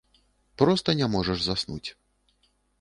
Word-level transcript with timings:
Проста 0.61 0.89
не 1.03 1.11
можаш 1.17 1.39
заснуць. 1.45 1.85